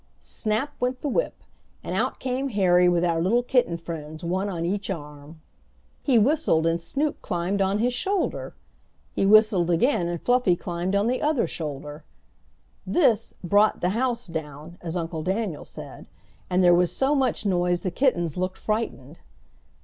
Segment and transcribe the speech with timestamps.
[0.19, 1.43] Snap went the whip,
[1.83, 5.39] and out came Harry with our little kitten friends one on each arm.
[6.01, 8.55] He whistled, and Snoop climbed on his shoulder!
[9.13, 12.03] He whistled again, and Fluffy climbed on the other shoulder.
[12.83, 16.07] This "brought the house down," as Uncle Daniel said,
[16.49, 19.19] and there was so much noise the kittens looked frightened.